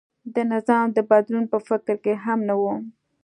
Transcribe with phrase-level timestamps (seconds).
[0.33, 2.63] د نظام د بدلون په فکر کې هم نه و.